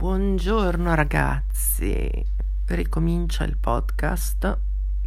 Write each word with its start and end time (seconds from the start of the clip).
Buongiorno 0.00 0.94
ragazzi, 0.94 2.10
ricomincia 2.68 3.44
il 3.44 3.58
podcast, 3.58 4.58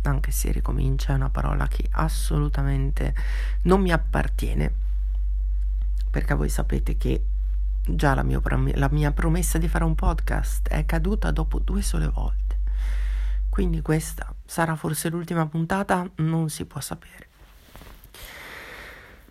anche 0.04 0.30
se 0.30 0.52
ricomincia 0.52 1.14
è 1.14 1.16
una 1.16 1.32
parola 1.32 1.68
che 1.68 1.88
assolutamente 1.94 3.16
non 3.64 3.82
mi 3.82 3.92
appartiene, 3.92 4.72
perché 6.12 6.36
voi 6.36 6.48
sapete 6.48 6.96
che 6.96 7.26
già 7.84 8.14
la 8.14 8.22
mia, 8.22 8.40
la 8.76 8.90
mia 8.92 9.12
promessa 9.12 9.58
di 9.58 9.68
fare 9.68 9.84
un 9.84 9.96
podcast 9.96 10.70
è 10.70 10.86
caduta 10.86 11.32
dopo 11.32 11.58
due 11.58 11.82
sole 11.82 12.08
volte, 12.08 12.60
quindi 13.50 13.82
questa 13.82 14.32
sarà 14.46 14.76
forse 14.76 15.10
l'ultima 15.10 15.48
puntata, 15.48 16.08
non 16.18 16.52
si 16.52 16.66
può 16.66 16.80
sapere. 16.80 17.30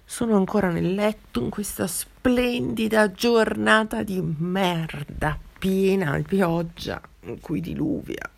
Sono 0.05 0.35
ancora 0.35 0.71
nel 0.71 0.93
letto 0.93 1.41
in 1.41 1.51
questa 1.51 1.87
splendida 1.87 3.13
giornata 3.13 4.03
di 4.03 4.21
merda 4.21 5.51
piena 5.63 6.21
pioggia 6.27 7.01
in 7.21 7.39
cui 7.39 7.61
diluvia. 7.61 8.29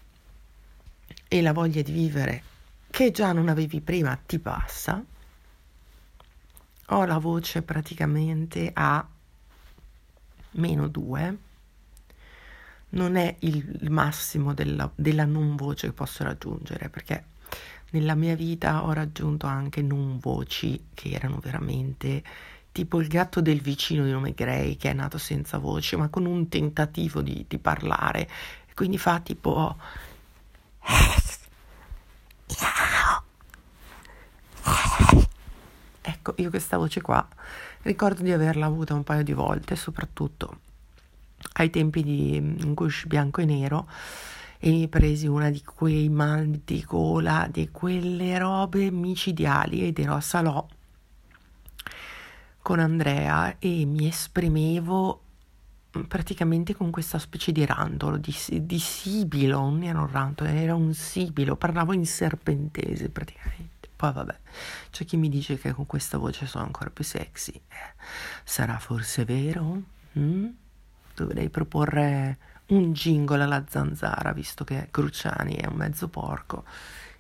E 1.27 1.41
la 1.41 1.55
voglia 1.55 1.80
di 1.80 1.91
vivere 1.91 2.42
che 2.91 3.12
già 3.12 3.32
non 3.32 3.48
avevi 3.48 3.80
prima 3.80 4.15
ti 4.27 4.38
passa, 4.38 5.02
ho 6.88 7.05
la 7.06 7.16
voce 7.16 7.62
praticamente 7.62 8.70
a 8.74 9.09
meno 10.51 10.87
2, 10.87 11.38
non 12.91 13.16
è 13.16 13.37
il 13.38 13.91
massimo 13.91 14.52
della, 14.52 14.91
della 14.95 15.24
non 15.24 15.56
voce 15.56 15.87
che 15.87 15.93
posso 15.95 16.24
raggiungere 16.24 16.91
perché 16.91 17.24
nella 17.93 18.15
mia 18.15 18.37
vita 18.37 18.84
ho 18.84 18.93
raggiunto 18.93 19.46
anche 19.46 19.80
non 19.80 20.18
voci 20.18 20.88
che 20.93 21.09
erano 21.09 21.38
veramente 21.38 22.23
tipo 22.74 23.01
il 23.01 23.06
gatto 23.06 23.41
del 23.41 23.60
vicino 23.60 24.02
di 24.05 24.10
nome 24.10 24.33
Gray 24.33 24.77
che 24.77 24.91
è 24.91 24.92
nato 24.92 25.16
senza 25.16 25.59
voce 25.59 25.96
ma 25.96 26.09
con 26.09 26.27
un 26.27 26.48
tentativo 26.48 27.23
di, 27.23 27.45
di 27.46 27.59
parlare. 27.59 28.28
Quindi 28.74 28.98
fa 28.98 29.20
tipo 29.20 29.76
ecco 36.01 36.35
io 36.38 36.51
questa 36.51 36.76
voce 36.76 37.01
qua 37.01 37.24
ricordo 37.82 38.23
di 38.24 38.32
averla 38.32 38.66
avuta 38.66 38.93
un 38.93 39.04
paio 39.04 39.23
di 39.23 39.32
volte 39.32 39.76
soprattutto 39.76 40.59
ai 41.52 41.70
tempi 41.70 42.02
di 42.02 42.57
Gush 42.74 43.07
bianco 43.07 43.41
e 43.41 43.45
nero 43.45 43.88
e 44.59 44.70
mi 44.70 44.88
presi 44.88 45.29
una 45.29 45.51
di 45.51 45.63
quei 45.63 46.09
mal 46.09 46.48
di 46.65 46.82
gola 46.85 47.46
di 47.48 47.70
quelle 47.70 48.37
robe 48.37 48.91
micidiali 48.91 49.87
ed 49.87 49.96
ero 50.01 50.15
a 50.15 50.20
Salò 50.20 50.66
con 52.65 52.79
Andrea 52.79 53.59
e 53.59 53.84
mi 53.84 54.09
esprimevo 54.09 55.23
mm, 55.98 56.04
praticamente 56.04 56.74
con 56.74 56.90
questa 56.90 57.18
specie 57.18 57.52
di 57.52 57.66
rantolo, 57.66 58.16
di, 58.16 58.34
di 58.62 58.79
sibilo, 58.79 59.60
non 59.60 59.82
era 59.82 60.01
un 60.01 60.10
rantolo, 60.10 60.48
era 60.48 60.74
un 60.74 60.95
sibilo, 60.95 61.57
parlavo 61.57 61.92
in 61.92 62.07
serpentese 62.07 63.10
praticamente. 63.10 63.90
Poi 63.95 64.10
vabbè, 64.15 64.38
c'è 64.91 65.04
chi 65.04 65.19
mi 65.19 65.28
dice 65.28 65.59
che 65.59 65.72
con 65.72 65.84
questa 65.84 66.16
voce 66.16 66.47
sono 66.47 66.65
ancora 66.65 66.88
più 66.88 67.04
sexy. 67.04 67.53
Eh, 67.53 68.03
sarà 68.44 68.78
forse 68.78 69.26
vero? 69.26 69.82
Mm? 70.19 70.47
Dovrei 71.15 71.50
proporre 71.50 72.38
un 72.69 72.94
jingle 72.94 73.42
alla 73.42 73.62
zanzara, 73.69 74.32
visto 74.32 74.65
che 74.65 74.88
Cruciani 74.91 75.56
è 75.56 75.66
un 75.66 75.76
mezzo 75.76 76.09
porco 76.09 76.65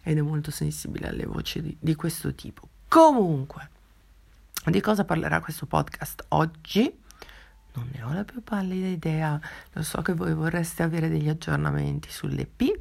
ed 0.02 0.16
è 0.16 0.22
molto 0.22 0.50
sensibile 0.50 1.08
alle 1.08 1.26
voci 1.26 1.60
di, 1.60 1.76
di 1.78 1.94
questo 1.94 2.34
tipo. 2.34 2.66
Comunque, 2.88 3.72
di 4.70 4.80
cosa 4.80 5.04
parlerà 5.04 5.40
questo 5.40 5.66
podcast 5.66 6.24
oggi? 6.28 7.02
Non 7.74 7.90
ne 7.92 8.02
ho 8.02 8.12
la 8.12 8.24
più 8.24 8.42
pallida 8.42 8.86
idea, 8.86 9.38
lo 9.72 9.82
so 9.82 10.00
che 10.00 10.14
voi 10.14 10.32
vorreste 10.32 10.82
avere 10.82 11.08
degli 11.08 11.28
aggiornamenti 11.28 12.10
sull'EP 12.10 12.80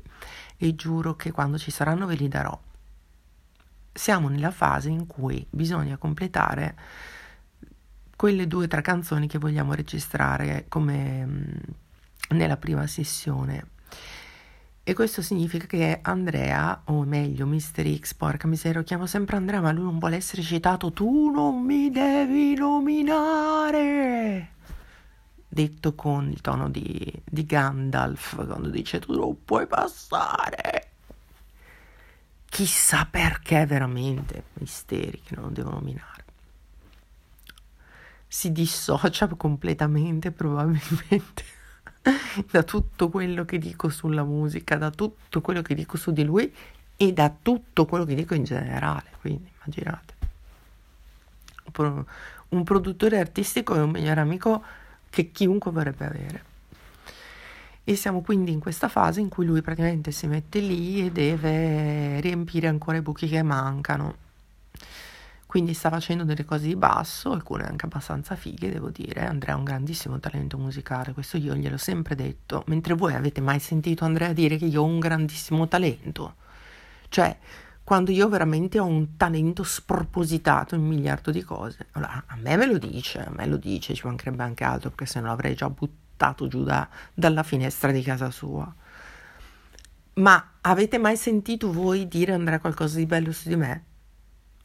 e 0.56 0.76
giuro 0.76 1.16
che 1.16 1.32
quando 1.32 1.58
ci 1.58 1.72
saranno 1.72 2.06
ve 2.06 2.16
li 2.16 2.28
darò. 2.28 2.58
Siamo 3.92 4.30
nella 4.30 4.52
fase 4.52 4.90
in 4.90 5.08
cui 5.08 5.46
bisogna 5.50 5.98
completare 5.98 6.76
quelle 8.16 8.48
due 8.48 8.66
o 8.66 8.68
tre 8.68 8.82
canzoni 8.82 9.28
che 9.28 9.38
vogliamo 9.38 9.74
registrare 9.74 10.66
come 10.70 11.26
mm, 11.26 11.54
nella 12.30 12.58
prima 12.58 12.88
sessione 12.88 13.72
e 14.86 14.94
questo 14.94 15.22
significa 15.22 15.66
che 15.66 16.00
Andrea, 16.02 16.82
o 16.86 17.06
meglio 17.06 17.46
Mister 17.46 17.88
X, 17.98 18.16
porca 18.16 18.48
miseria, 18.48 18.80
lo 18.80 18.84
chiamo 18.84 19.06
sempre 19.06 19.38
Andrea, 19.38 19.62
ma 19.62 19.72
lui 19.72 19.86
non 19.86 19.98
vuole 19.98 20.18
essere 20.18 20.42
citato. 20.42 20.92
Tu 20.92 21.30
non 21.30 21.64
mi 21.64 21.90
devi 21.90 22.54
nominare! 22.56 24.52
Detto 25.48 25.96
con 25.96 26.30
il 26.30 26.42
tono 26.42 26.70
di, 26.70 27.22
di 27.24 27.46
Gandalf, 27.46 28.36
quando 28.46 28.68
dice 28.68 29.00
tu 29.00 29.14
non 29.14 29.46
puoi 29.46 29.68
passare. 29.68 30.90
Chissà 32.44 33.06
perché 33.06 33.66
veramente, 33.66 34.44
misteri 34.56 35.22
che 35.24 35.36
non 35.36 35.54
devo 35.54 35.70
nominare. 35.70 36.26
Si 38.28 38.52
dissocia 38.52 39.28
completamente 39.28 40.32
probabilmente 40.36 41.53
da 42.52 42.64
tutto 42.64 43.10
quello 43.10 43.46
che 43.46 43.58
dico 43.58 43.90
sulla 43.90 44.24
musica, 44.24 44.76
da 44.76 44.92
tutto 44.92 45.42
quello 45.42 45.62
che 45.62 45.74
dico 45.74 45.98
su 45.98 46.12
di 46.12 46.24
lui 46.24 46.54
e 46.98 47.14
da 47.14 47.34
tutto 47.42 47.86
quello 47.86 48.06
che 48.06 48.16
dico 48.16 48.34
in 48.34 48.44
generale. 48.44 49.12
Quindi 49.22 49.50
immaginate. 49.56 50.14
Un 52.50 52.64
produttore 52.64 53.20
artistico 53.20 53.76
è 53.76 53.82
un 53.82 53.92
migliore 53.92 54.20
amico 54.20 54.64
che 55.10 55.32
chiunque 55.32 55.72
vorrebbe 55.72 56.06
avere. 56.06 56.44
E 57.86 57.96
siamo 57.96 58.22
quindi 58.22 58.52
in 58.52 58.60
questa 58.60 58.88
fase 58.88 59.20
in 59.20 59.30
cui 59.30 59.46
lui 59.46 59.62
praticamente 59.62 60.12
si 60.12 60.28
mette 60.28 60.60
lì 60.60 61.06
e 61.06 61.12
deve 61.12 62.20
riempire 62.22 62.68
ancora 62.68 62.98
i 62.98 63.02
buchi 63.02 63.28
che 63.28 63.42
mancano 63.42 64.16
quindi 65.54 65.76
sta 65.76 65.92
facendo 65.92 66.24
delle 66.24 66.46
cose 66.46 66.66
di 66.66 66.76
basso, 66.76 67.32
alcune 67.32 67.66
anche 67.66 67.86
abbastanza 67.86 68.36
fighe, 68.36 68.72
devo 68.72 68.90
dire. 68.90 69.28
Andrea 69.28 69.54
ha 69.54 69.58
un 69.60 69.64
grandissimo 69.64 70.20
talento 70.20 70.58
musicale, 70.58 71.14
questo 71.14 71.38
io 71.38 71.54
gliel'ho 71.54 71.78
sempre 71.78 72.16
detto. 72.16 72.64
Mentre 72.66 72.96
voi 72.96 73.14
avete 73.14 73.40
mai 73.40 73.60
sentito 73.60 74.04
Andrea 74.04 74.34
dire 74.34 74.58
che 74.58 74.66
io 74.66 74.82
ho 74.82 74.86
un 74.86 74.98
grandissimo 74.98 75.68
talento? 75.68 76.38
Cioè, 77.08 77.38
quando 77.84 78.10
io 78.10 78.28
veramente 78.30 78.80
ho 78.80 78.88
un 78.88 79.16
talento 79.16 79.62
spropositato 79.62 80.74
in 80.74 80.82
un 80.82 80.88
miliardo 80.88 81.30
di 81.30 81.44
cose. 81.44 81.86
Allora, 81.92 82.24
a 82.26 82.36
me 82.36 82.58
me 82.58 82.66
lo 82.66 82.80
dice, 82.80 83.20
a 83.20 83.30
me 83.30 83.46
lo 83.46 83.58
dice, 83.58 83.94
ci 83.94 84.08
mancherebbe 84.08 84.42
anche 84.42 84.64
altro, 84.64 84.90
perché 84.90 85.06
se 85.06 85.20
no 85.20 85.28
l'avrei 85.28 85.54
già 85.54 85.70
buttato 85.70 86.48
giù 86.48 86.64
da, 86.64 86.90
dalla 87.14 87.44
finestra 87.44 87.92
di 87.92 88.02
casa 88.02 88.32
sua. 88.32 88.74
Ma 90.14 90.54
avete 90.62 90.98
mai 90.98 91.16
sentito 91.16 91.72
voi 91.72 92.08
dire 92.08 92.34
Andrea 92.34 92.60
qualcosa 92.60 92.98
di 92.98 93.06
bello 93.06 93.32
su 93.32 93.50
di 93.50 93.56
me? 93.56 93.84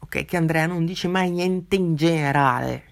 Ok? 0.08 0.24
Che 0.24 0.36
Andrea 0.36 0.66
non 0.66 0.84
dice 0.84 1.06
mai 1.06 1.30
niente 1.30 1.76
in 1.76 1.94
generale 1.94 2.84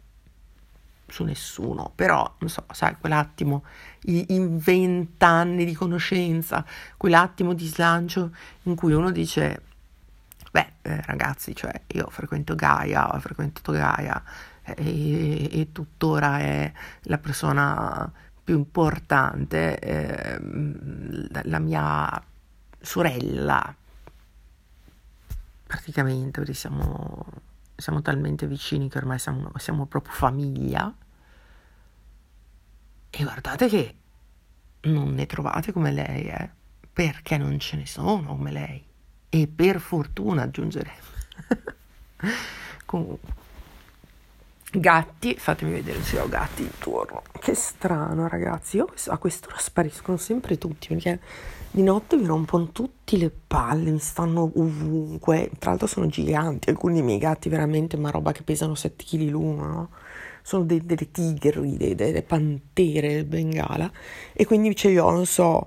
su 1.08 1.24
nessuno, 1.24 1.92
però 1.94 2.36
non 2.38 2.50
so, 2.50 2.64
sai, 2.72 2.96
quell'attimo 2.98 3.64
in 4.06 4.58
vent'anni 4.58 5.64
di 5.64 5.72
conoscenza, 5.72 6.64
quell'attimo 6.96 7.54
di 7.54 7.66
slancio 7.66 8.34
in 8.64 8.74
cui 8.74 8.92
uno 8.92 9.10
dice, 9.10 9.62
beh, 10.50 10.72
eh, 10.82 11.00
ragazzi, 11.02 11.54
cioè 11.54 11.80
io 11.88 12.08
frequento 12.10 12.54
Gaia, 12.54 13.14
ho 13.14 13.18
frequentato 13.20 13.72
Gaia 13.72 14.22
e, 14.62 15.60
e, 15.60 15.68
tuttora 15.72 16.38
è 16.40 16.72
la 17.02 17.18
persona 17.18 18.10
più 18.42 18.56
importante, 18.56 19.78
eh, 19.78 20.38
la 21.44 21.58
mia 21.58 22.22
sorella 22.80 23.74
praticamente, 25.76 26.40
perché 26.40 26.54
siamo, 26.54 27.26
siamo 27.76 28.00
talmente 28.00 28.46
vicini 28.46 28.88
che 28.88 28.96
ormai 28.98 29.18
siamo, 29.18 29.50
siamo 29.56 29.84
proprio 29.84 30.14
famiglia. 30.14 30.92
E 33.10 33.22
guardate 33.22 33.68
che 33.68 33.94
non 34.82 35.12
ne 35.12 35.26
trovate 35.26 35.72
come 35.72 35.92
lei, 35.92 36.26
eh? 36.28 36.50
perché 36.92 37.36
non 37.36 37.58
ce 37.58 37.76
ne 37.76 37.86
sono 37.86 38.28
come 38.28 38.52
lei. 38.52 38.84
E 39.28 39.46
per 39.48 39.80
fortuna 39.80 40.42
aggiungerei. 40.42 40.96
Comunque. 42.86 43.44
Gatti, 44.78 45.34
fatemi 45.38 45.72
vedere 45.72 46.02
se 46.02 46.18
ho 46.18 46.28
gatti 46.28 46.60
intorno. 46.60 47.22
Che 47.40 47.54
strano, 47.54 48.28
ragazzi. 48.28 48.76
Io 48.76 48.86
a 49.06 49.16
quest'ora 49.16 49.56
spariscono 49.56 50.18
sempre 50.18 50.58
tutti 50.58 50.88
perché 50.88 51.18
di 51.70 51.82
notte 51.82 52.16
mi 52.16 52.26
rompono 52.26 52.68
tutte 52.72 53.16
le 53.16 53.32
palle, 53.46 53.90
mi 53.90 53.98
stanno 53.98 54.52
ovunque. 54.54 55.50
Tra 55.58 55.70
l'altro 55.70 55.86
sono 55.86 56.08
giganti, 56.08 56.68
alcuni 56.68 56.94
dei 56.94 57.02
miei 57.02 57.18
gatti 57.18 57.48
veramente, 57.48 57.96
ma 57.96 58.10
roba 58.10 58.32
che 58.32 58.42
pesano 58.42 58.74
7 58.74 59.02
kg 59.02 59.30
l'uno, 59.30 59.64
no? 59.64 59.88
Sono 60.42 60.64
dei, 60.64 60.84
delle 60.84 61.10
tigri, 61.10 61.76
dei, 61.78 61.94
delle 61.94 62.22
pantere 62.22 63.14
del 63.14 63.24
Bengala. 63.24 63.90
E 64.34 64.44
quindi 64.44 64.76
ce 64.76 64.90
li 64.90 64.98
ho, 64.98 65.10
non 65.10 65.24
so, 65.24 65.66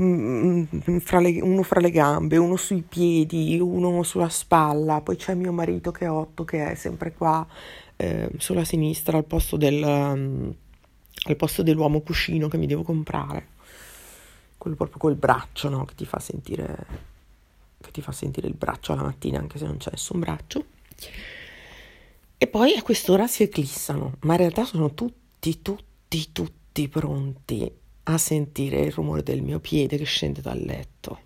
mm, 0.00 0.62
mm, 0.90 0.96
fra 0.98 1.20
le, 1.20 1.42
uno 1.42 1.62
fra 1.62 1.80
le 1.80 1.90
gambe, 1.90 2.38
uno 2.38 2.56
sui 2.56 2.82
piedi, 2.82 3.58
uno 3.60 4.02
sulla 4.02 4.30
spalla. 4.30 5.02
Poi 5.02 5.16
c'è 5.16 5.34
mio 5.34 5.52
marito 5.52 5.90
che 5.92 6.06
è 6.06 6.10
otto, 6.10 6.44
che 6.44 6.70
è 6.70 6.74
sempre 6.74 7.12
qua 7.12 7.46
eh, 7.96 8.30
sulla 8.38 8.64
sinistra 8.64 9.16
al 9.16 9.24
posto 9.24 9.56
del, 9.56 9.82
um, 9.82 10.54
al 11.24 11.36
posto 11.36 11.62
dell'uomo 11.62 12.00
cuscino 12.00 12.48
che 12.48 12.58
mi 12.58 12.66
devo 12.66 12.82
comprare, 12.82 13.48
quello 14.58 14.76
proprio 14.76 14.98
col 14.98 15.14
braccio, 15.14 15.68
no? 15.68 15.84
Che 15.84 15.94
ti 15.94 16.04
fa 16.04 16.18
sentire, 16.18 16.86
che 17.80 17.90
ti 17.90 18.00
fa 18.00 18.12
sentire 18.12 18.48
il 18.48 18.54
braccio 18.54 18.92
alla 18.92 19.02
mattina 19.02 19.38
anche 19.38 19.58
se 19.58 19.66
non 19.66 19.78
c'è 19.78 19.90
nessun 19.90 20.20
braccio. 20.20 20.64
E 22.38 22.46
poi 22.46 22.74
a 22.76 22.82
quest'ora 22.82 23.26
si 23.26 23.42
eclissano, 23.42 24.16
ma 24.20 24.32
in 24.32 24.38
realtà 24.38 24.64
sono 24.64 24.92
tutti, 24.92 25.62
tutti, 25.62 26.32
tutti 26.32 26.88
pronti 26.88 27.70
a 28.04 28.18
sentire 28.18 28.80
il 28.80 28.92
rumore 28.92 29.22
del 29.22 29.42
mio 29.42 29.58
piede 29.58 29.96
che 29.96 30.04
scende 30.04 30.42
dal 30.42 30.58
letto. 30.58 31.20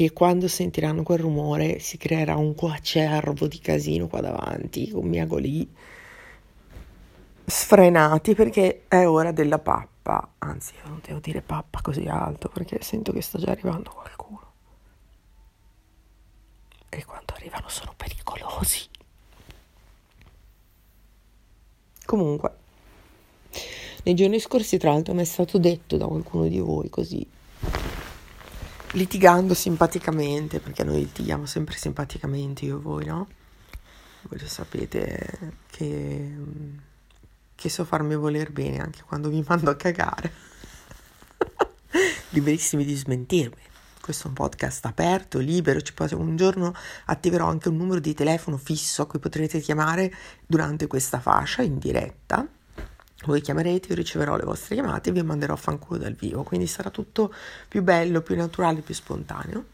E 0.00 0.12
quando 0.12 0.46
sentiranno 0.46 1.02
quel 1.02 1.18
rumore 1.18 1.80
si 1.80 1.96
creerà 1.96 2.36
un 2.36 2.54
coacervo 2.54 3.48
di 3.48 3.58
casino 3.58 4.06
qua 4.06 4.20
davanti, 4.20 4.90
con 4.90 5.08
miagoli 5.08 5.68
sfrenati 7.44 8.36
perché 8.36 8.84
è 8.86 9.08
ora 9.08 9.32
della 9.32 9.58
pappa. 9.58 10.34
Anzi, 10.38 10.74
io 10.76 10.88
non 10.88 11.00
devo 11.04 11.18
dire 11.18 11.40
pappa 11.40 11.80
così 11.82 12.06
alto 12.06 12.48
perché 12.48 12.80
sento 12.80 13.10
che 13.10 13.20
sta 13.22 13.38
già 13.38 13.50
arrivando 13.50 13.90
qualcuno. 13.90 14.52
E 16.90 17.04
quando 17.04 17.32
arrivano 17.34 17.68
sono 17.68 17.92
pericolosi. 17.96 18.88
Comunque, 22.04 22.52
nei 24.04 24.14
giorni 24.14 24.38
scorsi, 24.38 24.78
tra 24.78 24.92
l'altro, 24.92 25.12
mi 25.12 25.22
è 25.22 25.24
stato 25.24 25.58
detto 25.58 25.96
da 25.96 26.06
qualcuno 26.06 26.46
di 26.46 26.60
voi 26.60 26.88
così, 26.88 27.28
litigando 28.92 29.54
simpaticamente, 29.54 30.60
perché 30.60 30.84
noi 30.84 31.00
litighiamo 31.00 31.46
sempre 31.46 31.76
simpaticamente 31.76 32.64
io 32.64 32.76
e 32.78 32.80
voi, 32.80 33.04
no? 33.04 33.28
Voi 34.22 34.40
lo 34.40 34.46
sapete 34.46 35.54
che 35.70 36.34
che 37.58 37.68
so 37.68 37.84
farmi 37.84 38.14
voler 38.14 38.52
bene 38.52 38.78
anche 38.78 39.02
quando 39.04 39.30
mi 39.30 39.42
mando 39.48 39.70
a 39.70 39.74
cagare. 39.74 40.32
Liberissimi 42.28 42.84
di 42.84 42.94
smentirmi. 42.94 43.66
Questo 44.00 44.26
è 44.26 44.28
un 44.28 44.34
podcast 44.34 44.86
aperto, 44.86 45.40
libero, 45.40 45.80
un 46.12 46.36
giorno 46.36 46.72
attiverò 47.06 47.48
anche 47.48 47.68
un 47.68 47.76
numero 47.76 47.98
di 47.98 48.14
telefono 48.14 48.56
fisso 48.58 49.02
a 49.02 49.06
cui 49.06 49.18
potrete 49.18 49.58
chiamare 49.58 50.14
durante 50.46 50.86
questa 50.86 51.18
fascia 51.18 51.62
in 51.62 51.78
diretta. 51.78 52.46
Voi 53.24 53.40
chiamerete, 53.40 53.88
io 53.88 53.94
riceverò 53.96 54.36
le 54.36 54.44
vostre 54.44 54.76
chiamate 54.76 55.10
e 55.10 55.12
vi 55.12 55.22
manderò 55.22 55.54
a 55.54 55.56
fanculo 55.56 55.98
dal 55.98 56.14
vivo, 56.14 56.44
quindi 56.44 56.68
sarà 56.68 56.90
tutto 56.90 57.34
più 57.66 57.82
bello, 57.82 58.22
più 58.22 58.36
naturale, 58.36 58.80
più 58.80 58.94
spontaneo. 58.94 59.64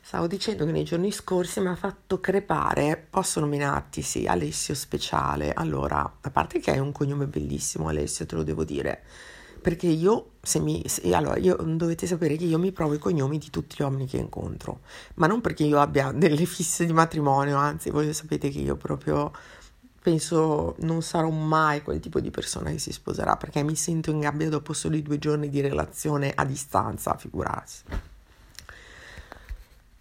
Stavo 0.00 0.26
dicendo 0.26 0.66
che 0.66 0.72
nei 0.72 0.84
giorni 0.84 1.10
scorsi 1.12 1.60
mi 1.60 1.68
ha 1.68 1.76
fatto 1.76 2.20
crepare, 2.20 3.06
posso 3.08 3.40
nominarti, 3.40 4.02
sì, 4.02 4.26
Alessio 4.26 4.74
Speciale. 4.74 5.52
Allora, 5.52 6.18
a 6.20 6.30
parte 6.30 6.58
che 6.58 6.74
è 6.74 6.78
un 6.78 6.92
cognome 6.92 7.26
bellissimo, 7.26 7.88
Alessio, 7.88 8.26
te 8.26 8.34
lo 8.34 8.42
devo 8.42 8.64
dire, 8.64 9.02
perché 9.62 9.86
io, 9.86 10.32
se 10.42 10.58
mi, 10.58 10.82
se, 10.86 11.14
allora, 11.14 11.38
io, 11.38 11.56
dovete 11.56 12.06
sapere 12.06 12.36
che 12.36 12.44
io 12.44 12.58
mi 12.58 12.70
provo 12.70 12.92
i 12.92 12.98
cognomi 12.98 13.38
di 13.38 13.48
tutti 13.48 13.76
gli 13.78 13.82
uomini 13.82 14.06
che 14.06 14.18
incontro, 14.18 14.80
ma 15.14 15.26
non 15.26 15.40
perché 15.40 15.64
io 15.64 15.80
abbia 15.80 16.12
delle 16.12 16.44
fisse 16.44 16.84
di 16.84 16.92
matrimonio, 16.92 17.56
anzi, 17.56 17.88
voi 17.88 18.12
sapete 18.12 18.50
che 18.50 18.58
io 18.58 18.76
proprio 18.76 19.32
penso 20.04 20.74
non 20.80 21.00
sarò 21.00 21.30
mai 21.30 21.82
quel 21.82 21.98
tipo 21.98 22.20
di 22.20 22.30
persona 22.30 22.70
che 22.70 22.78
si 22.78 22.92
sposerà, 22.92 23.38
perché 23.38 23.62
mi 23.62 23.74
sento 23.74 24.10
in 24.10 24.20
gabbia 24.20 24.50
dopo 24.50 24.74
soli 24.74 25.00
due 25.00 25.18
giorni 25.18 25.48
di 25.48 25.62
relazione 25.62 26.30
a 26.34 26.44
distanza, 26.44 27.16
figurarsi 27.16 27.82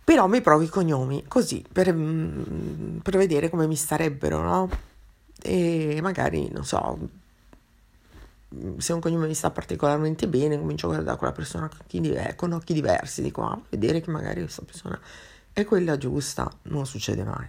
però 0.04 0.28
mi 0.28 0.42
provo 0.42 0.64
i 0.64 0.68
cognomi 0.68 1.24
così 1.28 1.64
per, 1.72 1.94
mm, 1.94 2.98
per 2.98 3.18
vedere 3.18 3.50
come 3.50 3.68
mi 3.68 3.76
starebbero, 3.76 4.42
no? 4.42 4.70
E 5.42 6.00
magari, 6.02 6.50
non 6.52 6.66
so, 6.66 6.98
se 8.78 8.94
un 8.94 9.00
cognome 9.00 9.28
mi 9.28 9.34
sta 9.34 9.50
particolarmente 9.50 10.28
bene, 10.28 10.58
comincio 10.58 10.88
a 10.88 10.90
guardare 10.92 11.18
quella 11.18 11.34
persona 11.34 11.70
con 11.70 11.80
occhi, 11.82 12.00
diver- 12.02 12.36
con 12.36 12.52
occhi 12.52 12.74
diversi, 12.74 13.22
dico, 13.22 13.44
ah, 13.44 13.60
vedere 13.70 14.02
che 14.02 14.12
magari 14.12 14.42
questa 14.42 14.64
persona 14.64 15.00
è 15.54 15.66
quella 15.66 15.98
giusta, 15.98 16.52
non 16.64 16.86
succede 16.86 17.24
mai. 17.24 17.48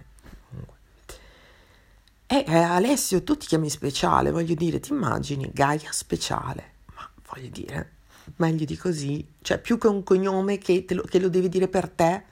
E 2.27 2.43
eh, 2.47 2.55
Alessio, 2.57 3.23
tu 3.23 3.37
ti 3.37 3.45
chiami 3.45 3.69
speciale, 3.69 4.31
voglio 4.31 4.55
dire, 4.55 4.79
ti 4.79 4.91
immagini 4.91 5.49
Gaia 5.53 5.91
speciale, 5.91 6.71
ma 6.95 7.07
voglio 7.29 7.49
dire, 7.49 7.91
meglio 8.37 8.65
di 8.65 8.75
così, 8.75 9.25
cioè 9.41 9.59
più 9.59 9.77
che 9.77 9.87
un 9.87 10.03
cognome 10.03 10.57
che, 10.57 10.85
lo, 10.89 11.03
che 11.03 11.19
lo 11.19 11.29
devi 11.29 11.49
dire 11.49 11.67
per 11.67 11.87
te, 11.89 12.23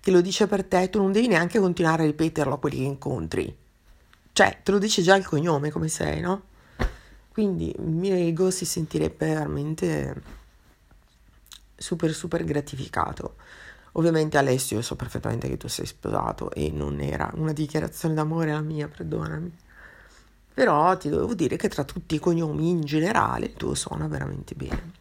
che 0.00 0.10
lo 0.10 0.20
dice 0.20 0.46
per 0.46 0.64
te, 0.64 0.90
tu 0.90 0.98
non 0.98 1.12
devi 1.12 1.28
neanche 1.28 1.58
continuare 1.60 2.02
a 2.02 2.06
ripeterlo 2.06 2.54
a 2.54 2.58
quelli 2.58 2.76
che 2.78 2.82
incontri. 2.82 3.56
Cioè, 4.32 4.60
te 4.62 4.70
lo 4.70 4.78
dice 4.78 5.00
già 5.00 5.16
il 5.16 5.26
cognome 5.26 5.70
come 5.70 5.88
sei, 5.88 6.20
no? 6.20 6.42
Quindi 7.30 7.70
il 7.70 7.90
mio 7.90 8.14
ego 8.14 8.50
si 8.50 8.66
sentirebbe 8.66 9.26
veramente 9.26 10.22
super 11.74 12.12
super 12.12 12.44
gratificato. 12.44 13.36
Ovviamente 13.92 14.38
Alessio, 14.38 14.76
io 14.76 14.82
so 14.82 14.96
perfettamente 14.96 15.48
che 15.48 15.56
tu 15.56 15.68
sei 15.68 15.86
sposato 15.86 16.50
e 16.50 16.70
non 16.70 17.00
era 17.00 17.30
una 17.34 17.52
dichiarazione 17.52 18.14
d'amore 18.14 18.52
la 18.52 18.60
mia, 18.60 18.88
perdonami. 18.88 19.56
Però 20.54 20.96
ti 20.96 21.08
devo 21.08 21.34
dire 21.34 21.56
che 21.56 21.68
tra 21.68 21.84
tutti 21.84 22.14
i 22.14 22.18
cognomi 22.18 22.70
in 22.70 22.80
generale 22.82 23.46
il 23.46 23.54
tuo 23.54 23.74
suona 23.74 24.06
veramente 24.06 24.54
bene. 24.54 25.00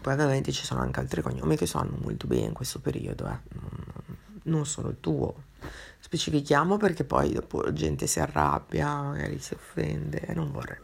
Poi 0.00 0.12
ovviamente 0.12 0.52
ci 0.52 0.64
sono 0.64 0.80
anche 0.80 1.00
altri 1.00 1.22
cognomi 1.22 1.56
che 1.56 1.66
suonano 1.66 1.98
molto 2.00 2.26
bene 2.26 2.46
in 2.46 2.52
questo 2.52 2.80
periodo, 2.80 3.26
eh 3.26 3.84
non 4.44 4.66
solo 4.66 4.88
il 4.88 4.96
tuo. 5.00 5.34
Specifichiamo 6.00 6.76
perché 6.76 7.04
poi 7.04 7.32
dopo 7.32 7.62
la 7.62 7.72
gente 7.72 8.06
si 8.06 8.20
arrabbia, 8.20 9.02
magari 9.02 9.38
si 9.38 9.54
offende, 9.54 10.26
non 10.34 10.50
vorrei. 10.50 10.78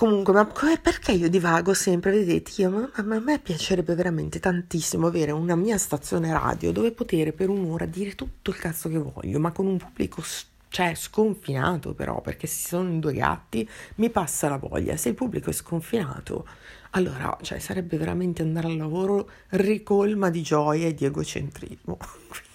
Comunque, 0.00 0.32
ma 0.32 0.46
perché 0.80 1.12
io 1.12 1.28
divago 1.28 1.74
sempre? 1.74 2.12
Vedete, 2.12 2.62
io, 2.62 2.70
ma, 2.70 2.90
ma 3.04 3.16
a 3.16 3.20
me 3.20 3.38
piacerebbe 3.38 3.94
veramente 3.94 4.40
tantissimo 4.40 5.08
avere 5.08 5.30
una 5.30 5.54
mia 5.56 5.76
stazione 5.76 6.32
radio 6.32 6.72
dove 6.72 6.90
poter 6.92 7.34
per 7.34 7.50
un'ora 7.50 7.84
dire 7.84 8.14
tutto 8.14 8.48
il 8.48 8.56
cazzo 8.56 8.88
che 8.88 8.96
voglio, 8.96 9.38
ma 9.38 9.52
con 9.52 9.66
un 9.66 9.76
pubblico 9.76 10.24
cioè 10.68 10.94
sconfinato 10.94 11.92
però, 11.92 12.22
perché 12.22 12.46
se 12.46 12.68
sono 12.68 12.98
due 12.98 13.12
gatti 13.12 13.68
mi 13.96 14.08
passa 14.08 14.48
la 14.48 14.56
voglia. 14.56 14.96
Se 14.96 15.10
il 15.10 15.14
pubblico 15.14 15.50
è 15.50 15.52
sconfinato, 15.52 16.46
allora, 16.92 17.36
cioè, 17.42 17.58
sarebbe 17.58 17.98
veramente 17.98 18.40
andare 18.40 18.68
al 18.68 18.78
lavoro 18.78 19.28
ricolma 19.50 20.30
di 20.30 20.40
gioia 20.40 20.86
e 20.86 20.94
di 20.94 21.04
egocentrismo. 21.04 21.98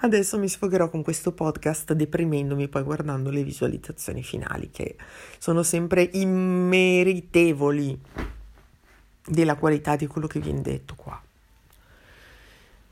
Adesso 0.00 0.38
mi 0.38 0.48
sfogherò 0.48 0.88
con 0.88 1.02
questo 1.02 1.32
podcast 1.32 1.92
deprimendomi 1.92 2.68
poi 2.68 2.82
guardando 2.82 3.30
le 3.30 3.42
visualizzazioni 3.42 4.22
finali 4.22 4.70
che 4.70 4.96
sono 5.38 5.62
sempre 5.62 6.08
immeritevoli 6.12 8.00
della 9.26 9.56
qualità 9.56 9.96
di 9.96 10.06
quello 10.06 10.26
che 10.26 10.40
viene 10.40 10.62
detto 10.62 10.94
qua. 10.96 11.20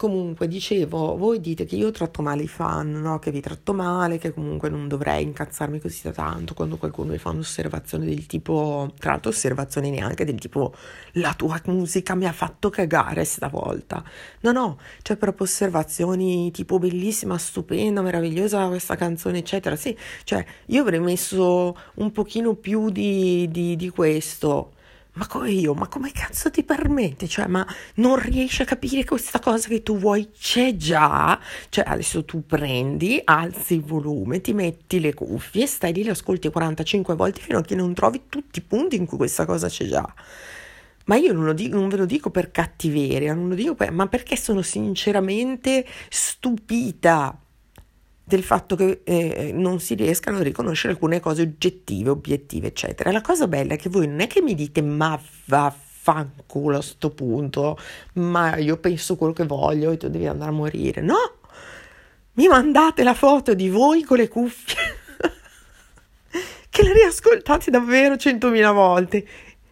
Comunque, 0.00 0.48
dicevo, 0.48 1.14
voi 1.18 1.40
dite 1.40 1.66
che 1.66 1.76
io 1.76 1.90
tratto 1.90 2.22
male 2.22 2.44
i 2.44 2.48
fan, 2.48 2.90
no? 3.02 3.18
Che 3.18 3.30
vi 3.30 3.42
tratto 3.42 3.74
male, 3.74 4.16
che 4.16 4.32
comunque 4.32 4.70
non 4.70 4.88
dovrei 4.88 5.22
incazzarmi 5.24 5.78
così 5.78 6.00
da 6.04 6.10
tanto 6.12 6.54
quando 6.54 6.78
qualcuno 6.78 7.12
mi 7.12 7.18
fa 7.18 7.28
un'osservazione 7.28 8.06
del 8.06 8.24
tipo, 8.24 8.94
tra 8.98 9.10
l'altro 9.10 9.28
osservazioni 9.30 9.90
neanche 9.90 10.24
del 10.24 10.38
tipo, 10.38 10.74
la 11.16 11.34
tua 11.34 11.60
musica 11.66 12.14
mi 12.14 12.24
ha 12.24 12.32
fatto 12.32 12.70
cagare 12.70 13.24
stavolta. 13.24 14.02
No, 14.40 14.52
no, 14.52 14.78
cioè 15.02 15.18
proprio 15.18 15.44
osservazioni 15.44 16.50
tipo 16.50 16.78
bellissima, 16.78 17.36
stupenda, 17.36 18.00
meravigliosa 18.00 18.68
questa 18.68 18.96
canzone, 18.96 19.36
eccetera. 19.36 19.76
Sì, 19.76 19.94
cioè 20.24 20.42
io 20.68 20.80
avrei 20.80 21.00
messo 21.00 21.76
un 21.96 22.10
pochino 22.10 22.54
più 22.54 22.88
di, 22.88 23.46
di, 23.50 23.76
di 23.76 23.90
questo 23.90 24.72
ma 25.14 25.26
come 25.26 25.50
io? 25.50 25.74
Ma 25.74 25.88
come 25.88 26.12
cazzo 26.12 26.50
ti 26.50 26.62
permette? 26.62 27.26
Cioè, 27.26 27.46
ma 27.46 27.66
non 27.94 28.16
riesci 28.16 28.62
a 28.62 28.64
capire 28.64 29.04
questa 29.04 29.40
cosa 29.40 29.68
che 29.68 29.82
tu 29.82 29.98
vuoi? 29.98 30.30
C'è 30.30 30.76
già. 30.76 31.38
Cioè, 31.68 31.84
adesso 31.86 32.24
tu 32.24 32.46
prendi, 32.46 33.20
alzi 33.24 33.74
il 33.74 33.82
volume, 33.82 34.40
ti 34.40 34.52
metti 34.52 35.00
le 35.00 35.12
cuffie, 35.14 35.66
stai 35.66 35.92
lì, 35.92 36.04
le 36.04 36.10
ascolti 36.10 36.48
45 36.48 37.14
volte 37.16 37.40
fino 37.40 37.58
a 37.58 37.62
che 37.62 37.74
non 37.74 37.92
trovi 37.92 38.22
tutti 38.28 38.60
i 38.60 38.62
punti 38.62 38.96
in 38.96 39.06
cui 39.06 39.16
questa 39.16 39.44
cosa 39.44 39.68
c'è 39.68 39.86
già. 39.86 40.14
Ma 41.06 41.16
io 41.16 41.32
non, 41.32 41.54
dico, 41.56 41.76
non 41.76 41.88
ve 41.88 41.96
lo 41.96 42.06
dico 42.06 42.30
per 42.30 42.52
cattiveria, 42.52 43.34
non 43.34 43.48
lo 43.48 43.54
dico 43.56 43.74
per, 43.74 43.90
ma 43.90 44.06
perché 44.06 44.36
sono 44.36 44.62
sinceramente 44.62 45.84
stupita 46.08 47.36
del 48.30 48.44
fatto 48.44 48.76
che 48.76 49.00
eh, 49.02 49.50
non 49.52 49.80
si 49.80 49.94
riescano 49.94 50.38
a 50.38 50.42
riconoscere 50.42 50.92
alcune 50.92 51.18
cose 51.18 51.42
oggettive, 51.42 52.10
obiettive, 52.10 52.68
eccetera. 52.68 53.10
La 53.10 53.20
cosa 53.20 53.48
bella 53.48 53.74
è 53.74 53.76
che 53.76 53.88
voi 53.88 54.06
non 54.06 54.20
è 54.20 54.28
che 54.28 54.40
mi 54.40 54.54
dite 54.54 54.80
ma 54.82 55.20
vaffanculo 55.46 56.78
a 56.78 56.82
sto 56.82 57.10
punto, 57.10 57.76
ma 58.14 58.56
io 58.56 58.76
penso 58.78 59.16
quello 59.16 59.32
che 59.32 59.44
voglio 59.44 59.90
e 59.90 59.96
tu 59.96 60.08
devi 60.08 60.28
andare 60.28 60.50
a 60.50 60.54
morire. 60.54 61.00
No! 61.02 61.38
Mi 62.34 62.46
mandate 62.46 63.02
la 63.02 63.14
foto 63.14 63.54
di 63.54 63.68
voi 63.68 64.02
con 64.02 64.16
le 64.16 64.28
cuffie 64.28 64.76
che 66.70 66.82
le 66.82 66.92
riascoltate 66.92 67.70
davvero 67.70 68.16
centomila 68.16 68.70
volte 68.70 69.26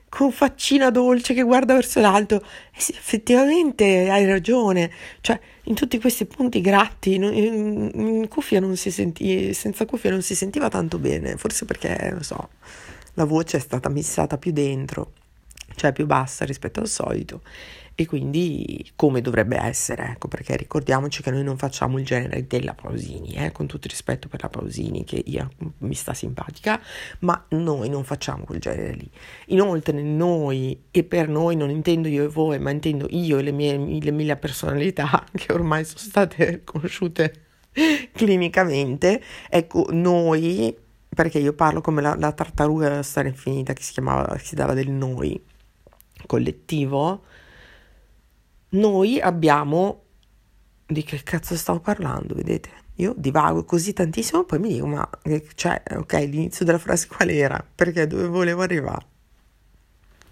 con 0.08 0.32
faccina 0.32 0.90
dolce 0.90 1.34
che 1.34 1.42
guarda 1.42 1.74
verso 1.74 2.00
l'alto. 2.00 2.42
E 2.74 2.80
sì, 2.80 2.92
effettivamente 2.92 4.08
hai 4.10 4.26
ragione. 4.26 4.90
Cioè, 5.20 5.38
in 5.68 5.74
tutti 5.74 6.00
questi 6.00 6.24
punti 6.24 6.60
gratti, 6.60 7.14
in, 7.14 7.22
in 7.24 8.28
cuffia 8.28 8.58
non 8.58 8.76
si 8.76 8.90
senti, 8.90 9.52
senza 9.54 9.84
cuffia 9.86 10.10
non 10.10 10.22
si 10.22 10.34
sentiva 10.34 10.68
tanto 10.68 10.98
bene. 10.98 11.36
Forse 11.36 11.64
perché, 11.64 12.08
non 12.10 12.22
so, 12.22 12.48
la 13.14 13.24
voce 13.24 13.58
è 13.58 13.60
stata 13.60 13.88
missata 13.88 14.38
più 14.38 14.52
dentro, 14.52 15.12
cioè 15.76 15.92
più 15.92 16.06
bassa 16.06 16.44
rispetto 16.44 16.80
al 16.80 16.88
solito 16.88 17.42
e 18.00 18.06
quindi 18.06 18.88
come 18.94 19.20
dovrebbe 19.20 19.60
essere, 19.60 20.10
ecco 20.10 20.28
perché 20.28 20.56
ricordiamoci 20.56 21.20
che 21.20 21.32
noi 21.32 21.42
non 21.42 21.58
facciamo 21.58 21.98
il 21.98 22.04
genere 22.04 22.46
della 22.46 22.72
Pausini, 22.72 23.34
eh, 23.34 23.50
con 23.50 23.66
tutto 23.66 23.88
il 23.88 23.90
rispetto 23.90 24.28
per 24.28 24.40
la 24.40 24.48
Pausini 24.48 25.02
che 25.02 25.20
io, 25.26 25.50
mi 25.78 25.94
sta 25.94 26.14
simpatica, 26.14 26.80
ma 27.20 27.44
noi 27.48 27.88
non 27.88 28.04
facciamo 28.04 28.44
quel 28.44 28.60
genere 28.60 28.92
lì. 28.92 29.10
Inoltre 29.46 30.00
noi, 30.00 30.80
e 30.92 31.02
per 31.02 31.28
noi 31.28 31.56
non 31.56 31.70
intendo 31.70 32.06
io 32.06 32.22
e 32.22 32.28
voi, 32.28 32.60
ma 32.60 32.70
intendo 32.70 33.08
io 33.10 33.38
e 33.38 33.42
le 33.42 33.50
mie, 33.50 33.76
le 33.76 34.12
mille 34.12 34.36
personalità 34.36 35.24
che 35.34 35.52
ormai 35.52 35.84
sono 35.84 35.98
state 35.98 36.62
conosciute 36.62 37.46
clinicamente, 38.12 39.20
ecco 39.50 39.88
noi, 39.90 40.72
perché 41.08 41.40
io 41.40 41.52
parlo 41.52 41.80
come 41.80 42.00
la, 42.00 42.14
la 42.16 42.30
tartaruga 42.30 42.90
della 42.90 43.02
storia 43.02 43.30
infinita 43.30 43.72
che 43.72 43.82
si 43.82 43.90
chiamava, 43.90 44.38
si 44.38 44.54
dava 44.54 44.72
del 44.72 44.88
noi 44.88 45.42
collettivo, 46.26 47.24
noi 48.70 49.20
abbiamo... 49.20 50.02
Di 50.86 51.02
che 51.02 51.22
cazzo 51.22 51.54
stavo 51.54 51.80
parlando, 51.80 52.34
vedete? 52.34 52.70
Io 52.94 53.14
divago 53.16 53.64
così 53.64 53.92
tantissimo, 53.92 54.44
poi 54.44 54.58
mi 54.58 54.70
dico, 54.70 54.86
ma 54.86 55.08
cioè, 55.54 55.82
ok, 55.96 56.12
l'inizio 56.14 56.64
della 56.64 56.78
frase 56.78 57.06
qual 57.06 57.28
era? 57.28 57.62
Perché 57.74 58.06
dove 58.06 58.26
volevo 58.26 58.62
arrivare? 58.62 59.06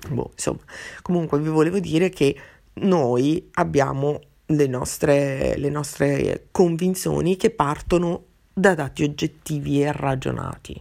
Boh, 0.08 0.30
insomma, 0.32 0.60
comunque 1.02 1.38
vi 1.38 1.48
volevo 1.48 1.78
dire 1.78 2.08
che 2.08 2.34
noi 2.74 3.50
abbiamo 3.54 4.20
le 4.46 4.66
nostre, 4.66 5.56
le 5.58 5.70
nostre 5.70 6.48
convinzioni 6.50 7.36
che 7.36 7.50
partono 7.50 8.24
da 8.52 8.74
dati 8.74 9.02
oggettivi 9.02 9.82
e 9.82 9.92
ragionati. 9.92 10.80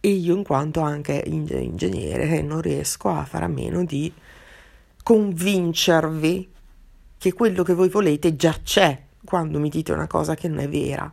E 0.00 0.08
io, 0.08 0.36
in 0.36 0.42
quanto 0.42 0.80
anche 0.80 1.22
ingegnere, 1.26 2.42
non 2.42 2.60
riesco 2.60 3.08
a 3.08 3.24
fare 3.24 3.44
a 3.44 3.48
meno 3.48 3.84
di 3.84 4.12
convincervi 5.02 6.50
che 7.18 7.32
quello 7.32 7.62
che 7.62 7.74
voi 7.74 7.88
volete 7.88 8.36
già 8.36 8.56
c'è 8.62 9.06
quando 9.24 9.58
mi 9.58 9.68
dite 9.68 9.92
una 9.92 10.06
cosa 10.06 10.34
che 10.34 10.48
non 10.48 10.60
è 10.60 10.68
vera. 10.68 11.12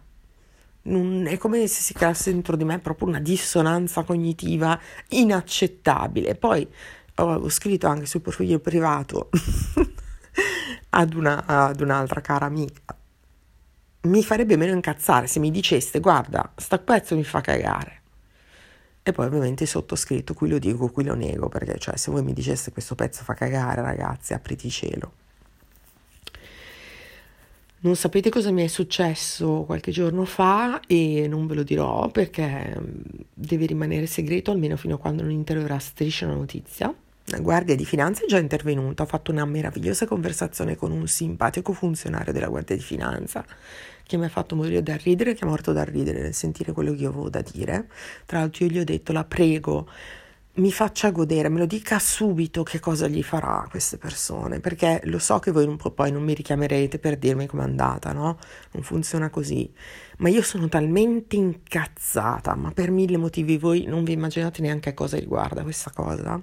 Non 0.81 1.27
è 1.27 1.37
come 1.37 1.67
se 1.67 1.81
si 1.81 1.93
creasse 1.93 2.31
dentro 2.31 2.55
di 2.55 2.63
me 2.63 2.79
proprio 2.79 3.07
una 3.07 3.19
dissonanza 3.19 4.03
cognitiva 4.03 4.79
inaccettabile. 5.09 6.35
Poi 6.35 6.67
avevo 7.15 7.49
scritto 7.49 7.87
anche 7.87 8.05
sul 8.05 8.21
profilo 8.21 8.59
privato 8.59 9.29
ad, 10.89 11.13
una, 11.13 11.45
ad 11.45 11.81
un'altra 11.81 12.21
cara 12.21 12.45
amica. 12.45 12.95
Mi 14.01 14.23
farebbe 14.23 14.55
meno 14.55 14.73
incazzare 14.73 15.27
se 15.27 15.39
mi 15.39 15.51
diceste 15.51 15.99
guarda, 15.99 16.53
sta 16.55 16.77
pezzo 16.79 17.15
mi 17.15 17.23
fa 17.23 17.41
cagare 17.41 17.98
e 19.01 19.11
poi 19.11 19.25
ovviamente 19.25 19.65
sottoscritto, 19.65 20.33
qui 20.33 20.49
lo 20.49 20.59
dico, 20.59 20.89
qui 20.89 21.03
lo 21.03 21.15
nego, 21.15 21.47
perché 21.49 21.77
cioè 21.79 21.97
se 21.97 22.11
voi 22.11 22.23
mi 22.23 22.33
diceste 22.33 22.71
questo 22.71 22.95
pezzo 22.95 23.23
fa 23.23 23.33
cagare 23.33 23.81
ragazzi, 23.81 24.33
apriti 24.33 24.69
cielo. 24.69 25.11
Non 27.81 27.95
sapete 27.95 28.29
cosa 28.29 28.51
mi 28.51 28.63
è 28.63 28.67
successo 28.67 29.63
qualche 29.65 29.91
giorno 29.91 30.25
fa 30.25 30.81
e 30.85 31.27
non 31.29 31.47
ve 31.47 31.55
lo 31.55 31.63
dirò 31.63 32.09
perché 32.09 32.75
mm, 32.77 32.87
deve 33.33 33.67
rimanere 33.67 34.05
segreto 34.05 34.51
almeno 34.51 34.75
fino 34.75 34.95
a 34.95 34.97
quando 34.97 35.21
non 35.21 35.31
interverrà 35.31 35.79
striscia 35.79 36.27
la 36.27 36.33
notizia. 36.33 36.93
La 37.31 37.39
Guardia 37.39 37.75
di 37.75 37.85
Finanza 37.85 38.23
è 38.23 38.27
già 38.27 38.37
intervenuta, 38.37 39.03
ho 39.03 39.05
fatto 39.05 39.31
una 39.31 39.45
meravigliosa 39.45 40.07
conversazione 40.07 40.75
con 40.75 40.91
un 40.91 41.07
simpatico 41.07 41.71
funzionario 41.71 42.33
della 42.33 42.47
Guardia 42.47 42.75
di 42.75 42.81
Finanza 42.81 43.45
che 44.09 44.17
mi 44.17 44.25
ha 44.25 44.29
fatto 44.29 44.55
morire 44.55 44.81
da 44.81 44.95
ridere, 44.95 45.35
che 45.35 45.45
è 45.45 45.47
morto 45.47 45.71
da 45.71 45.83
ridere 45.83 46.19
nel 46.19 46.33
sentire 46.33 46.71
quello 46.71 46.93
che 46.93 47.01
io 47.03 47.09
avevo 47.09 47.29
da 47.29 47.43
dire. 47.43 47.87
Tra 48.25 48.39
l'altro 48.39 48.65
io 48.65 48.71
gli 48.71 48.79
ho 48.79 48.83
detto, 48.83 49.13
la 49.13 49.23
prego, 49.23 49.87
mi 50.55 50.71
faccia 50.71 51.11
godere, 51.11 51.47
me 51.47 51.59
lo 51.59 51.67
dica 51.67 51.99
subito 51.99 52.63
che 52.63 52.79
cosa 52.79 53.07
gli 53.07 53.21
farà 53.21 53.61
a 53.61 53.67
queste 53.69 53.99
persone, 53.99 54.59
perché 54.61 55.01
lo 55.03 55.19
so 55.19 55.37
che 55.37 55.51
voi 55.51 55.65
un 55.65 55.77
po' 55.77 55.91
poi 55.91 56.11
non 56.11 56.23
mi 56.23 56.33
richiamerete 56.33 56.97
per 56.97 57.17
dirmi 57.17 57.45
com'è 57.45 57.61
andata, 57.61 58.11
no? 58.11 58.39
Non 58.71 58.81
funziona 58.81 59.29
così. 59.29 59.71
Ma 60.17 60.29
io 60.29 60.41
sono 60.41 60.67
talmente 60.67 61.35
incazzata, 61.35 62.55
ma 62.55 62.71
per 62.71 62.89
mille 62.89 63.17
motivi 63.17 63.59
voi 63.59 63.83
non 63.85 64.03
vi 64.03 64.13
immaginate 64.13 64.63
neanche 64.63 64.89
a 64.89 64.93
cosa 64.95 65.19
riguarda 65.19 65.61
questa 65.61 65.91
cosa. 65.93 66.41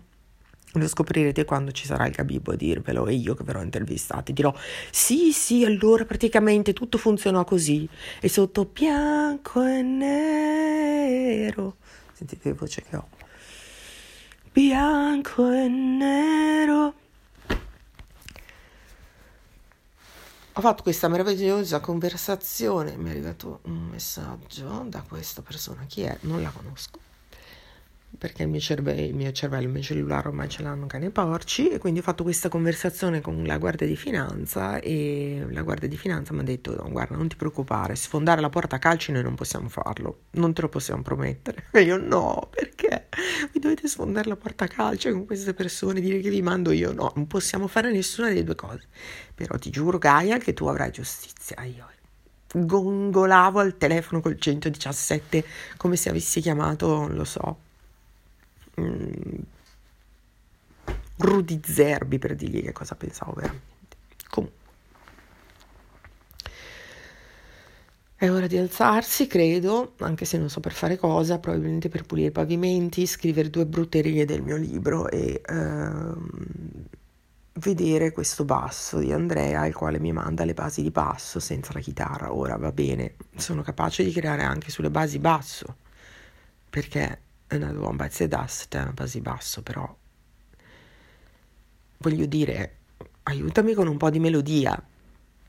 Lo 0.79 0.89
scoprirete 0.89 1.47
quando 1.47 1.73
ci 1.73 1.87
sarà 1.87 2.07
il 2.07 2.13
Gabibbo 2.13 2.53
a 2.53 2.55
dirvelo 2.55 3.07
e 3.07 3.15
io 3.15 3.35
che 3.35 3.45
verrò 3.45 3.63
intervistati 3.63 4.35
dirò 4.35 4.55
sì 4.91 5.33
sì 5.33 5.65
allora 5.65 6.05
praticamente 6.05 6.75
tutto 6.75 6.99
funzionò 6.99 7.45
così 7.45 7.89
e 8.21 8.29
sotto 8.29 8.67
bianco 8.67 9.65
e 9.65 9.81
nero 9.81 11.77
sentite 12.13 12.43
che 12.43 12.53
voce 12.53 12.83
che 12.83 12.97
ho 12.97 13.09
bianco 14.53 15.51
e 15.51 15.67
nero 15.69 16.95
ho 20.53 20.61
fatto 20.61 20.83
questa 20.83 21.09
meravigliosa 21.09 21.81
conversazione 21.81 22.97
mi 22.97 23.09
è 23.09 23.13
arrivato 23.13 23.61
un 23.63 23.89
messaggio 23.91 24.85
da 24.89 25.03
questa 25.09 25.41
persona 25.41 25.85
chi 25.87 26.03
è? 26.03 26.19
non 26.23 26.43
la 26.43 26.51
conosco 26.51 27.01
perché 28.17 28.43
il 28.43 28.49
mio, 28.49 28.61
cervello, 28.61 29.01
il 29.01 29.15
mio 29.15 29.33
cervello, 29.33 29.65
il 29.65 29.73
mio 29.73 29.83
cellulare 29.83 30.29
ormai 30.29 30.49
ce 30.49 30.63
l'hanno 30.63 30.87
cani 30.87 31.07
e 31.07 31.11
porci 31.11 31.69
e 31.69 31.79
quindi 31.79 32.01
ho 32.01 32.03
fatto 32.03 32.23
questa 32.23 32.49
conversazione 32.49 33.21
con 33.21 33.45
la 33.45 33.59
guardia 33.59 33.87
di 33.87 33.97
finanza 33.97 34.81
e 34.81 35.47
la 35.51 35.63
guardia 35.63 35.89
di 35.89 35.97
finanza 35.97 36.33
mi 36.33 36.41
ha 36.41 36.43
detto 36.43 36.75
no, 36.75 36.91
guarda 36.91 37.17
non 37.17 37.29
ti 37.29 37.37
preoccupare, 37.37 37.95
sfondare 37.95 38.41
la 38.41 38.49
porta 38.49 38.77
a 38.77 38.79
calci 38.79 39.13
noi 39.13 39.23
non 39.23 39.35
possiamo 39.35 39.69
farlo, 39.69 40.21
non 40.33 40.53
te 40.53 40.63
lo 40.63 40.69
possiamo 40.69 41.03
promettere. 41.03 41.65
E 41.77 41.83
io 41.83 41.99
no, 41.99 42.49
perché? 42.51 43.09
Vi 43.53 43.61
dovete 43.61 43.87
sfondare 43.87 44.29
la 44.29 44.37
porta 44.37 44.65
a 44.65 44.69
calci 44.69 45.11
con 45.11 45.27
queste 45.27 45.53
persone, 45.53 46.01
dire 46.01 46.21
che 46.21 46.31
vi 46.31 46.41
mando 46.41 46.71
io? 46.71 46.93
No, 46.93 47.13
non 47.15 47.27
possiamo 47.27 47.67
fare 47.67 47.93
nessuna 47.93 48.29
delle 48.29 48.45
due 48.45 48.55
cose. 48.55 48.89
Però 49.35 49.59
ti 49.59 49.69
giuro 49.69 49.99
Gaia 49.99 50.39
che 50.39 50.55
tu 50.55 50.67
avrai 50.67 50.91
giustizia. 50.91 51.63
Io 51.65 51.87
gongolavo 52.53 53.59
al 53.59 53.77
telefono 53.77 54.21
col 54.21 54.39
117 54.39 55.45
come 55.77 55.97
se 55.97 56.09
avessi 56.09 56.41
chiamato, 56.41 56.87
non 56.89 57.15
lo 57.15 57.25
so, 57.25 57.59
mm, 58.81 59.39
Rudy 61.19 61.61
Zerbi 61.65 62.19
per 62.19 62.35
dirgli 62.35 62.63
che 62.63 62.73
cosa 62.73 62.95
pensavo 62.95 63.33
veramente. 63.33 63.75
Comunque. 64.29 64.65
È 68.19 68.31
ora 68.31 68.47
di 68.47 68.57
alzarsi, 68.57 69.27
credo, 69.27 69.93
anche 69.99 70.25
se 70.25 70.39
non 70.39 70.49
so 70.49 70.61
per 70.61 70.73
fare 70.73 70.97
cosa, 70.97 71.39
probabilmente 71.39 71.91
per 71.91 72.05
pulire 72.05 72.29
i 72.29 72.33
pavimenti, 72.33 73.07
scrivere 73.07 73.51
due 73.51 73.67
brutte 73.67 74.01
righe 74.01 74.25
del 74.25 74.41
mio 74.41 74.57
libro 74.57 75.11
e 75.11 75.43
ehm, 75.45 76.29
vedere 77.57 78.13
questo 78.13 78.47
basso 78.47 78.99
di 78.99 79.13
Andrea, 79.13 79.67
il 79.67 79.75
quale 79.75 79.99
mi 79.99 80.13
manda 80.13 80.47
le 80.47 80.55
basi 80.55 80.81
di 80.81 80.91
basso 80.91 81.41
senza 81.41 81.75
la 81.75 81.81
chitarra. 81.81 82.33
Ora 82.33 82.57
va 82.57 82.73
bene, 82.73 83.17
sono 83.37 83.61
capace 83.61 84.03
di 84.03 84.13
creare 84.13 84.45
anche 84.45 84.71
sulle 84.71 84.91
basi 84.91 85.19
basso, 85.19 85.77
perché 86.71 87.21
una 87.55 87.73
bomba 87.73 88.09
e 88.09 88.29
dust 88.29 88.75
è 88.75 88.81
una 88.81 88.93
base 88.93 89.21
basso, 89.21 89.63
però 89.63 89.97
voglio 91.99 92.27
dire, 92.27 92.77
aiutami 93.25 93.75
con 93.75 93.87
un 93.87 93.97
po' 93.97 94.11
di 94.11 94.19
melodia. 94.19 94.81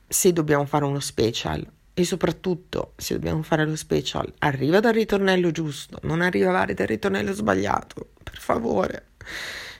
Se 0.08 0.32
dobbiamo 0.32 0.66
fare 0.66 0.86
uno 0.86 1.00
special 1.00 1.70
e 1.94 2.04
soprattutto 2.06 2.94
se 2.96 3.16
dobbiamo 3.16 3.42
fare 3.42 3.66
lo 3.66 3.76
special, 3.76 4.32
arriva 4.40 4.80
dal 4.80 4.94
ritornello 4.94 5.52
giusto, 5.52 6.00
non 6.04 6.22
arrivare 6.22 6.74
dal 6.74 6.88
ritornello 6.88 7.34
sbagliato, 7.34 8.12
per 8.24 8.38
favore 8.38 9.08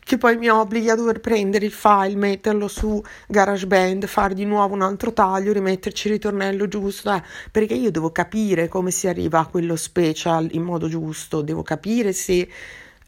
che 0.08 0.18
poi 0.18 0.38
mi 0.38 0.48
obblighi 0.48 0.90
a 0.90 0.96
dover 0.96 1.20
prendere 1.20 1.66
il 1.66 1.74
file, 1.74 2.16
metterlo 2.16 2.70
su 2.70 3.04
GarageBand, 3.28 4.06
fare 4.06 4.34
di 4.34 4.46
nuovo 4.46 4.74
un 4.74 4.82
altro 4.82 5.12
taglio, 5.12 5.52
rimetterci 5.52 6.08
il 6.08 6.14
ritornello 6.14 6.70
giusto, 6.70 7.12
eh, 7.12 7.22
perché 7.52 7.74
io 7.74 7.92
devo 7.92 8.14
capire 8.14 8.70
come 8.70 8.90
si 8.90 9.10
arriva 9.10 9.40
a 9.40 9.48
quello 9.48 9.76
special 9.76 10.48
in 10.54 10.64
modo 10.64 10.88
giusto, 10.88 11.42
devo 11.42 11.62
capire 11.62 12.14
se 12.14 12.48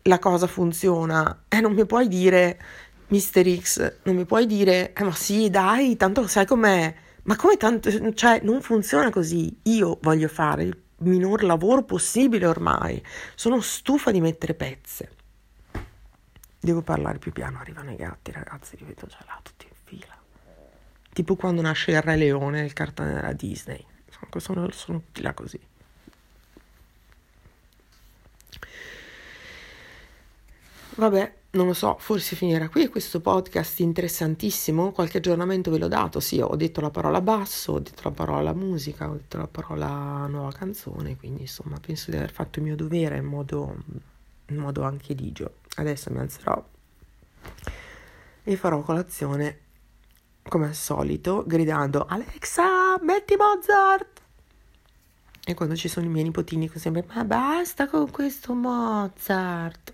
la 0.01 0.19
cosa 0.19 0.45
funziona. 0.45 1.43
E 1.47 1.55
eh, 1.55 1.61
non 1.61 1.71
mi 1.71 1.85
puoi 1.85 2.09
dire 2.09 2.59
Mister 3.07 3.47
X, 3.49 3.93
non 4.03 4.17
mi 4.17 4.25
puoi 4.25 4.45
dire 4.45 4.91
eh 4.91 5.03
ma 5.05 5.13
sì 5.13 5.49
dai, 5.49 5.95
tanto 5.95 6.27
sai 6.27 6.45
com'è, 6.45 6.93
ma 7.23 7.37
come 7.37 7.55
tanto, 7.55 8.13
cioè 8.13 8.41
non 8.43 8.61
funziona 8.61 9.09
così, 9.09 9.57
io 9.63 9.99
voglio 10.01 10.27
fare 10.27 10.63
il 10.63 10.77
minor 10.97 11.43
lavoro 11.43 11.83
possibile 11.83 12.45
ormai, 12.45 13.01
sono 13.35 13.61
stufa 13.61 14.11
di 14.11 14.19
mettere 14.19 14.53
pezze. 14.53 15.11
Devo 16.61 16.81
parlare 16.81 17.19
più 17.19 17.31
piano, 17.31 17.59
arrivano 17.59 17.91
i 17.91 17.95
gatti, 17.95 18.31
ragazzi, 18.31 18.75
li 18.77 18.83
vedo 18.83 19.07
già 19.07 19.19
là 19.25 19.39
tutti 19.41 19.65
in 19.65 19.75
fila. 19.83 20.17
Tipo 21.13 21.35
quando 21.35 21.61
nasce 21.61 21.91
il 21.91 22.01
Re 22.01 22.17
Leone, 22.17 22.65
il 22.65 22.73
cartone 22.73 23.13
della 23.13 23.33
Disney. 23.33 23.83
Sono, 24.37 24.69
sono 24.71 24.99
tutti 24.99 25.21
là 25.21 25.33
così. 25.33 25.59
Vabbè, 30.95 31.33
non 31.51 31.67
lo 31.67 31.73
so, 31.73 31.95
forse 31.97 32.35
finirà 32.35 32.67
qui 32.67 32.89
questo 32.89 33.21
podcast 33.21 33.79
interessantissimo. 33.79 34.91
Qualche 34.91 35.19
aggiornamento 35.19 35.71
ve 35.71 35.77
l'ho 35.77 35.87
dato. 35.87 36.19
Sì, 36.19 36.41
ho 36.41 36.55
detto 36.57 36.81
la 36.81 36.89
parola 36.89 37.21
basso, 37.21 37.71
ho 37.73 37.79
detto 37.79 38.01
la 38.03 38.11
parola 38.11 38.53
musica, 38.53 39.09
ho 39.09 39.13
detto 39.13 39.37
la 39.37 39.47
parola 39.47 40.27
nuova 40.27 40.51
canzone. 40.51 41.15
Quindi, 41.15 41.41
insomma, 41.41 41.79
penso 41.79 42.11
di 42.11 42.17
aver 42.17 42.31
fatto 42.31 42.59
il 42.59 42.65
mio 42.65 42.75
dovere 42.75 43.15
in 43.15 43.25
modo, 43.25 43.77
in 44.47 44.57
modo 44.57 44.83
anche 44.83 45.13
ligio. 45.13 45.53
Adesso 45.79 46.11
mi 46.11 46.19
alzerò 46.19 46.61
e 48.43 48.55
farò 48.57 48.81
colazione 48.81 49.59
come 50.43 50.67
al 50.67 50.75
solito, 50.75 51.45
gridando 51.47 52.05
Alexa, 52.05 52.99
metti 53.01 53.37
Mozart! 53.37 54.21
E 55.45 55.53
quando 55.53 55.77
ci 55.77 55.87
sono 55.87 56.05
i 56.05 56.09
miei 56.09 56.25
nipotini, 56.25 56.65
dico 56.65 56.79
sempre: 56.79 57.05
Ma 57.13 57.23
basta 57.23 57.87
con 57.87 58.11
questo 58.11 58.53
Mozart! 58.53 59.93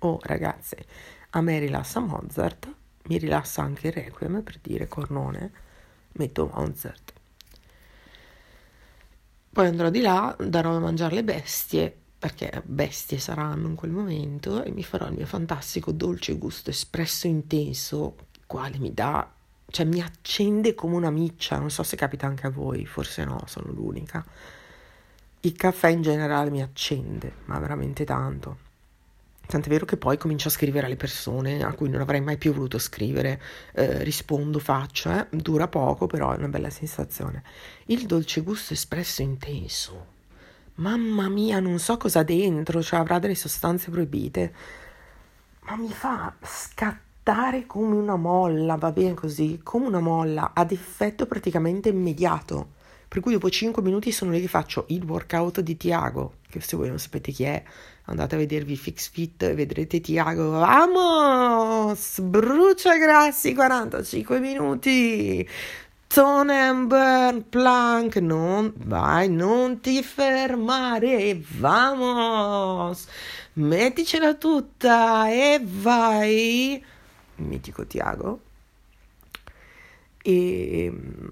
Oh, 0.00 0.18
ragazze, 0.22 0.84
a 1.30 1.40
me 1.40 1.58
rilassa 1.58 2.00
Mozart, 2.00 2.70
mi 3.04 3.16
rilassa 3.16 3.62
anche 3.62 3.86
il 3.86 3.94
Requiem 3.94 4.42
per 4.42 4.58
dire 4.60 4.88
cornone, 4.88 5.52
metto 6.12 6.50
Mozart. 6.52 7.12
Poi 9.50 9.66
andrò 9.66 9.88
di 9.88 10.02
là, 10.02 10.36
darò 10.38 10.76
a 10.76 10.80
mangiare 10.80 11.14
le 11.14 11.24
bestie, 11.24 12.02
perché 12.24 12.62
bestie 12.64 13.18
saranno 13.18 13.68
in 13.68 13.74
quel 13.74 13.90
momento, 13.90 14.64
e 14.64 14.70
mi 14.70 14.82
farò 14.82 15.08
il 15.08 15.12
mio 15.12 15.26
fantastico 15.26 15.92
dolce 15.92 16.38
gusto 16.38 16.70
espresso 16.70 17.26
intenso, 17.26 18.16
quale 18.46 18.78
mi 18.78 18.94
dà, 18.94 19.30
cioè 19.66 19.84
mi 19.84 20.00
accende 20.00 20.74
come 20.74 20.96
una 20.96 21.10
miccia, 21.10 21.58
non 21.58 21.68
so 21.68 21.82
se 21.82 21.96
capita 21.96 22.26
anche 22.26 22.46
a 22.46 22.50
voi, 22.50 22.86
forse 22.86 23.26
no, 23.26 23.42
sono 23.44 23.70
l'unica. 23.72 24.24
Il 25.40 25.52
caffè 25.52 25.88
in 25.88 26.00
generale 26.00 26.48
mi 26.48 26.62
accende, 26.62 27.30
ma 27.44 27.58
veramente 27.58 28.04
tanto. 28.04 28.56
Tant'è 29.46 29.68
vero 29.68 29.84
che 29.84 29.98
poi 29.98 30.16
comincio 30.16 30.48
a 30.48 30.52
scrivere 30.52 30.86
alle 30.86 30.96
persone 30.96 31.62
a 31.62 31.74
cui 31.74 31.90
non 31.90 32.00
avrei 32.00 32.22
mai 32.22 32.38
più 32.38 32.54
voluto 32.54 32.78
scrivere, 32.78 33.38
eh, 33.74 34.02
rispondo, 34.02 34.60
faccio, 34.60 35.10
eh? 35.10 35.26
dura 35.28 35.68
poco, 35.68 36.06
però 36.06 36.32
è 36.32 36.38
una 36.38 36.48
bella 36.48 36.70
sensazione. 36.70 37.42
Il 37.84 38.06
dolce 38.06 38.40
gusto 38.40 38.72
espresso 38.72 39.20
intenso. 39.20 40.13
Mamma 40.76 41.28
mia, 41.28 41.60
non 41.60 41.78
so 41.78 41.96
cosa 41.96 42.24
dentro, 42.24 42.82
cioè 42.82 42.98
avrà 42.98 43.20
delle 43.20 43.36
sostanze 43.36 43.92
proibite, 43.92 44.52
ma 45.66 45.76
mi 45.76 45.88
fa 45.88 46.34
scattare 46.42 47.64
come 47.64 47.94
una 47.94 48.16
molla, 48.16 48.74
va 48.74 48.90
bene 48.90 49.14
così, 49.14 49.60
come 49.62 49.86
una 49.86 50.00
molla, 50.00 50.50
ad 50.52 50.72
effetto 50.72 51.26
praticamente 51.26 51.90
immediato. 51.90 52.72
Per 53.06 53.22
cui 53.22 53.34
dopo 53.34 53.48
5 53.48 53.80
minuti 53.82 54.10
sono 54.10 54.32
lì 54.32 54.40
che 54.40 54.48
faccio 54.48 54.86
il 54.88 55.04
workout 55.04 55.60
di 55.60 55.76
Tiago, 55.76 56.38
che 56.50 56.60
se 56.60 56.76
voi 56.76 56.88
non 56.88 56.98
sapete 56.98 57.30
chi 57.30 57.44
è, 57.44 57.62
andate 58.06 58.34
a 58.34 58.38
vedervi 58.38 58.76
Fix 58.76 59.08
Fit 59.08 59.44
e 59.44 59.54
vedrete 59.54 60.00
Tiago, 60.00 60.50
vamos, 60.50 62.18
brucia 62.20 62.98
grassi 62.98 63.54
45 63.54 64.40
minuti, 64.40 65.48
tone 66.14 66.52
and 66.52 66.86
burn, 66.86 67.48
plank, 67.48 68.16
non, 68.18 68.72
vai, 68.86 69.28
non 69.28 69.80
ti 69.80 70.00
fermare, 70.00 71.42
vamos, 71.58 73.08
metticela 73.54 74.34
tutta 74.34 75.28
e 75.28 75.60
vai, 75.60 76.80
mitico 77.38 77.84
Tiago, 77.84 78.40
e 80.22 80.88
mm, 80.92 81.26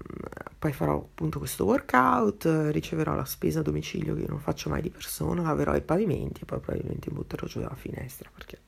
poi 0.59 0.73
farò 0.73 0.97
appunto 0.97 1.39
questo 1.39 1.63
workout, 1.63 2.67
riceverò 2.71 3.15
la 3.15 3.23
spesa 3.23 3.61
a 3.61 3.63
domicilio 3.63 4.15
che 4.15 4.23
io 4.23 4.27
non 4.27 4.41
faccio 4.41 4.67
mai 4.69 4.81
di 4.81 4.89
persona, 4.89 5.43
laverò 5.43 5.73
i 5.77 5.81
pavimenti 5.81 6.41
e 6.41 6.45
poi 6.45 6.59
probabilmente 6.59 7.09
butterò 7.09 7.47
giù 7.47 7.61
dalla 7.61 7.73
finestra 7.75 8.29
perché 8.35 8.59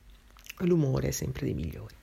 l'umore 0.60 1.08
è 1.08 1.10
sempre 1.10 1.44
dei 1.44 1.52
migliori. 1.52 1.94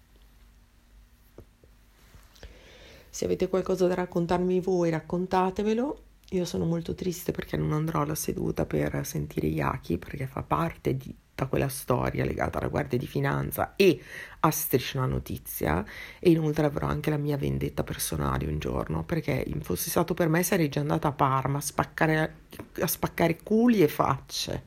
Se 3.14 3.26
avete 3.26 3.48
qualcosa 3.48 3.86
da 3.86 3.94
raccontarmi 3.94 4.60
voi, 4.60 4.90
raccontatevelo. 4.90 6.04
Io 6.32 6.46
sono 6.46 6.66
molto 6.66 6.96
triste 6.96 7.32
perché 7.32 7.56
non 7.58 7.72
andrò 7.72 8.02
alla 8.02 8.16
seduta 8.16 8.66
per 8.66 9.06
sentire 9.06 9.46
Yaki 9.46 10.00
perché 10.00 10.26
fa 10.26 10.42
parte 10.42 10.98
di 10.98 11.16
tutta 11.30 11.46
quella 11.46 11.68
storia 11.68 12.26
legata 12.26 12.58
alla 12.58 12.70
Guardia 12.70 12.98
di 12.98 13.06
Finanza 13.06 13.76
e 13.76 14.02
a 14.40 14.50
Striscia 14.50 15.02
la 15.02 15.06
Notizia 15.06 15.86
e 16.18 16.32
inoltre 16.32 16.66
avrò 16.66 16.88
anche 16.88 17.12
la 17.12 17.18
mia 17.18 17.38
vendetta 17.38 17.84
personale 17.84 18.48
un 18.48 18.58
giorno 18.58 19.04
perché 19.04 19.46
fosse 19.62 19.92
stato 19.92 20.16
per 20.16 20.28
me 20.28 20.42
sarei 20.42 20.70
già 20.70 20.80
andata 20.80 21.10
a 21.10 21.12
Parma 21.12 21.60
a 21.60 21.62
spaccare, 21.62 22.36
a 22.80 22.88
spaccare 22.88 23.44
culi 23.44 23.84
e 23.84 23.88
facce. 23.88 24.64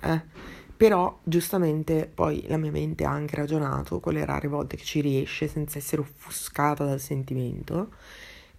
Eh? 0.00 0.22
Però 0.78 1.18
giustamente 1.24 2.08
poi 2.12 2.44
la 2.46 2.56
mia 2.56 2.70
mente 2.70 3.04
ha 3.04 3.10
anche 3.10 3.34
ragionato 3.34 3.98
quelle 3.98 4.24
rare 4.24 4.46
volte 4.46 4.76
che 4.76 4.84
ci 4.84 5.00
riesce 5.00 5.48
senza 5.48 5.76
essere 5.76 6.02
offuscata 6.02 6.84
dal 6.84 7.00
sentimento 7.00 7.90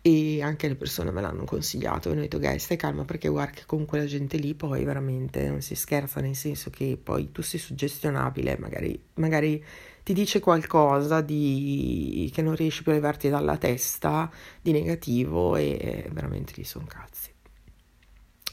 e 0.01 0.41
anche 0.41 0.67
le 0.67 0.75
persone 0.75 1.12
me 1.12 1.21
l'hanno 1.21 1.45
consigliato 1.45 2.10
e 2.10 2.12
hanno 2.12 2.21
detto 2.21 2.38
guys 2.38 2.62
stai 2.62 2.75
calma 2.75 3.05
perché 3.05 3.29
guarda 3.29 3.51
che 3.51 3.65
con 3.65 3.86
quella 3.86 4.03
gente 4.03 4.36
lì 4.36 4.53
poi 4.53 4.84
veramente 4.84 5.47
non 5.47 5.62
si 5.62 5.75
scherza 5.75 6.19
nel 6.19 6.36
senso 6.36 6.69
che 6.69 6.99
poi 7.01 7.32
tu 7.32 7.41
sei 7.41 7.60
suggestionabile 7.60 8.58
magari, 8.60 9.01
magari 9.13 9.63
ti 10.03 10.12
dice 10.12 10.41
qualcosa 10.41 11.21
di, 11.21 12.29
che 12.34 12.41
non 12.41 12.55
riesci 12.55 12.84
più 12.84 12.91
a 12.91 12.95
levarti 12.95 13.29
dalla 13.29 13.55
testa 13.55 14.29
di 14.62 14.73
negativo 14.73 15.55
e 15.55 16.10
veramente 16.12 16.51
lì 16.58 16.65
sono 16.65 16.86
cazzi. 16.86 17.32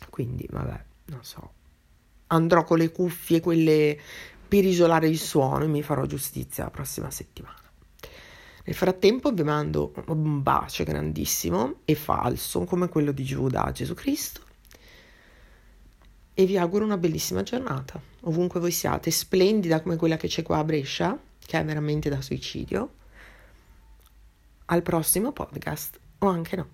Quindi 0.09 0.46
vabbè 0.48 0.85
non 1.07 1.24
so 1.24 1.56
andrò 2.28 2.64
con 2.64 2.78
le 2.78 2.90
cuffie 2.90 3.40
quelle 3.40 3.98
per 4.48 4.64
isolare 4.64 5.08
il 5.08 5.18
suono 5.18 5.64
e 5.64 5.68
mi 5.68 5.82
farò 5.82 6.06
giustizia 6.06 6.64
la 6.64 6.70
prossima 6.70 7.10
settimana 7.10 7.56
nel 8.64 8.74
frattempo 8.74 9.30
vi 9.30 9.44
mando 9.44 9.92
un 10.08 10.42
bacio 10.42 10.82
grandissimo 10.82 11.80
e 11.84 11.94
falso 11.94 12.64
come 12.64 12.88
quello 12.88 13.12
di 13.12 13.22
Giuda 13.22 13.64
a 13.64 13.70
Gesù 13.70 13.94
Cristo 13.94 14.40
e 16.38 16.44
vi 16.44 16.58
auguro 16.58 16.84
una 16.84 16.98
bellissima 16.98 17.42
giornata, 17.42 17.98
ovunque 18.24 18.60
voi 18.60 18.70
siate, 18.70 19.10
splendida 19.10 19.80
come 19.80 19.96
quella 19.96 20.18
che 20.18 20.28
c'è 20.28 20.42
qua 20.42 20.58
a 20.58 20.64
Brescia, 20.64 21.18
che 21.38 21.58
è 21.58 21.64
veramente 21.64 22.10
da 22.10 22.20
suicidio. 22.20 22.90
Al 24.66 24.82
prossimo 24.82 25.32
podcast, 25.32 25.98
o 26.18 26.26
anche 26.26 26.56
no. 26.56 26.68